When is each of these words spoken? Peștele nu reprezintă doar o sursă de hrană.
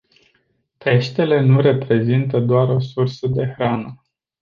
Peștele 0.77 1.39
nu 1.41 1.61
reprezintă 1.61 2.39
doar 2.39 2.69
o 2.69 2.79
sursă 2.79 3.27
de 3.27 3.53
hrană. 3.55 4.01